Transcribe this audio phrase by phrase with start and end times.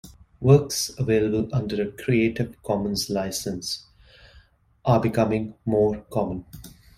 [0.39, 3.85] Works available under a Creative Commons license
[4.83, 6.43] are becoming more common.